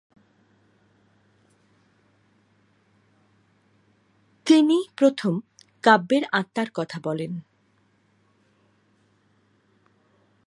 তিনিই 4.47 4.85
প্রথম 4.97 5.33
কাব্যের 5.83 6.23
আত্মার 6.31 6.69
কথা 6.73 6.99
বলেন। 7.03 7.31